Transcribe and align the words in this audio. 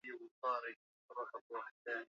Mpige 0.03 0.17
picha 0.17 0.51
kevin 0.61 0.77
alafu 1.09 1.37
unitumie 1.37 1.97